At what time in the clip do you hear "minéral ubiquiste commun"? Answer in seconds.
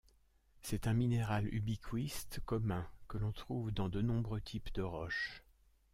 0.95-2.89